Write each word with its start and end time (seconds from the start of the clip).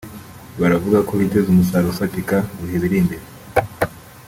baravuga 0.59 0.97
ko 1.07 1.13
biteze 1.19 1.47
umusaruro 1.49 1.89
ufatika 1.91 2.35
mu 2.53 2.61
bihe 2.65 2.77
biri 2.83 2.97
imbere 3.01 3.23